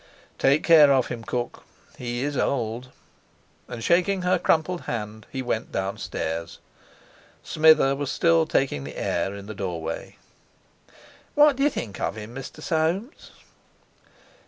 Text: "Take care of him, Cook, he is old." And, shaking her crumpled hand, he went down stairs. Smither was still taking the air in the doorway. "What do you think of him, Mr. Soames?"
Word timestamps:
"Take 0.39 0.63
care 0.63 0.91
of 0.91 1.09
him, 1.09 1.23
Cook, 1.23 1.63
he 1.95 2.23
is 2.23 2.35
old." 2.35 2.89
And, 3.67 3.83
shaking 3.83 4.23
her 4.23 4.39
crumpled 4.39 4.81
hand, 4.89 5.27
he 5.31 5.43
went 5.43 5.71
down 5.71 5.99
stairs. 5.99 6.57
Smither 7.43 7.95
was 7.95 8.11
still 8.11 8.47
taking 8.47 8.83
the 8.83 8.97
air 8.97 9.35
in 9.35 9.45
the 9.45 9.53
doorway. 9.53 10.15
"What 11.35 11.55
do 11.55 11.61
you 11.61 11.69
think 11.69 11.99
of 11.99 12.15
him, 12.15 12.33
Mr. 12.33 12.63
Soames?" 12.63 13.29